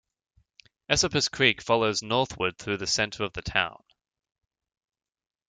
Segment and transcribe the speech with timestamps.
[0.89, 3.83] Esopus Creek flows northward through the center of the town.